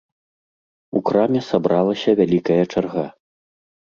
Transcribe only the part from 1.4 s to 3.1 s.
сабралася вялікая чарга.